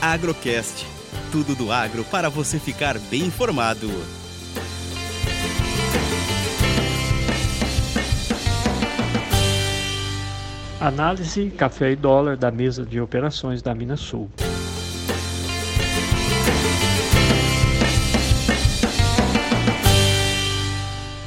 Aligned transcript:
Agrocast. 0.00 0.86
Tudo 1.32 1.54
do 1.54 1.72
agro 1.72 2.04
para 2.04 2.28
você 2.28 2.58
ficar 2.58 2.98
bem 2.98 3.22
informado. 3.22 3.90
Análise 10.80 11.50
café 11.50 11.92
e 11.92 11.96
dólar 11.96 12.36
da 12.36 12.50
mesa 12.50 12.84
de 12.84 13.00
operações 13.00 13.62
da 13.62 13.74
Minas 13.74 14.00
Sul. 14.00 14.30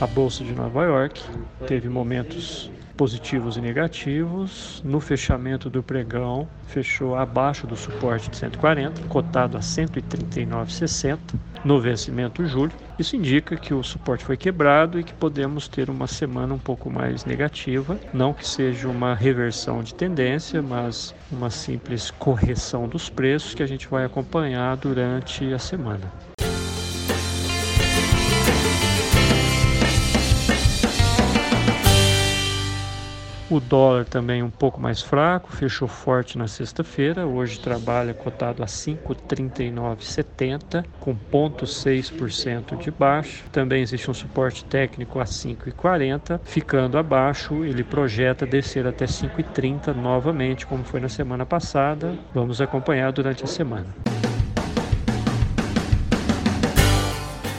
A 0.00 0.06
Bolsa 0.06 0.42
de 0.42 0.54
Nova 0.54 0.82
York 0.84 1.22
teve 1.66 1.86
momentos 1.86 2.70
positivos 2.96 3.58
e 3.58 3.60
negativos. 3.60 4.80
No 4.82 4.98
fechamento 4.98 5.68
do 5.68 5.82
pregão, 5.82 6.48
fechou 6.68 7.14
abaixo 7.14 7.66
do 7.66 7.76
suporte 7.76 8.30
de 8.30 8.36
140, 8.38 9.02
cotado 9.08 9.58
a 9.58 9.60
139,60 9.60 11.18
no 11.62 11.78
vencimento 11.78 12.46
julho. 12.46 12.72
Isso 12.98 13.14
indica 13.14 13.56
que 13.56 13.74
o 13.74 13.82
suporte 13.82 14.24
foi 14.24 14.38
quebrado 14.38 14.98
e 14.98 15.04
que 15.04 15.12
podemos 15.12 15.68
ter 15.68 15.90
uma 15.90 16.06
semana 16.06 16.54
um 16.54 16.58
pouco 16.58 16.88
mais 16.88 17.26
negativa, 17.26 18.00
não 18.10 18.32
que 18.32 18.48
seja 18.48 18.88
uma 18.88 19.14
reversão 19.14 19.82
de 19.82 19.94
tendência, 19.94 20.62
mas 20.62 21.14
uma 21.30 21.50
simples 21.50 22.10
correção 22.10 22.88
dos 22.88 23.10
preços 23.10 23.54
que 23.54 23.62
a 23.62 23.66
gente 23.66 23.86
vai 23.86 24.06
acompanhar 24.06 24.78
durante 24.78 25.52
a 25.52 25.58
semana. 25.58 26.10
O 33.50 33.58
dólar 33.58 34.04
também 34.04 34.44
um 34.44 34.50
pouco 34.50 34.80
mais 34.80 35.02
fraco, 35.02 35.50
fechou 35.50 35.88
forte 35.88 36.38
na 36.38 36.46
sexta-feira. 36.46 37.26
Hoje 37.26 37.58
trabalha 37.58 38.14
cotado 38.14 38.62
a 38.62 38.66
5,3970, 38.66 40.84
com 41.00 41.16
0,6% 41.16 42.78
de 42.78 42.92
baixa. 42.92 43.42
Também 43.50 43.82
existe 43.82 44.08
um 44.08 44.14
suporte 44.14 44.64
técnico 44.64 45.18
a 45.18 45.24
5,40. 45.24 46.38
Ficando 46.44 46.96
abaixo, 46.96 47.64
ele 47.64 47.82
projeta 47.82 48.46
descer 48.46 48.86
até 48.86 49.06
5,30 49.06 49.96
novamente, 49.96 50.64
como 50.64 50.84
foi 50.84 51.00
na 51.00 51.08
semana 51.08 51.44
passada. 51.44 52.16
Vamos 52.32 52.60
acompanhar 52.60 53.10
durante 53.10 53.42
a 53.42 53.48
semana. 53.48 53.88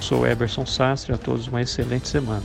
Sou 0.00 0.26
Eberson 0.26 0.64
Sastre, 0.64 1.12
a 1.12 1.18
todos 1.18 1.46
uma 1.46 1.60
excelente 1.60 2.08
semana. 2.08 2.44